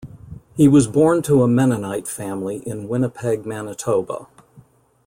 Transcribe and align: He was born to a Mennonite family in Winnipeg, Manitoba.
He 0.55 0.67
was 0.67 0.87
born 0.87 1.21
to 1.21 1.43
a 1.43 1.47
Mennonite 1.47 2.07
family 2.07 2.63
in 2.67 2.87
Winnipeg, 2.87 3.45
Manitoba. 3.45 4.25